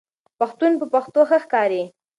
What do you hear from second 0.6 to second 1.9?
په پښتو ښه ښکاریږي